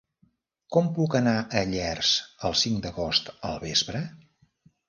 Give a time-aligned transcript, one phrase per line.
[0.75, 2.15] Com puc anar a Llers
[2.49, 4.03] el cinc d'agost al vespre?